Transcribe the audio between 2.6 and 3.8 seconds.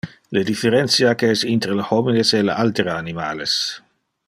altere animales.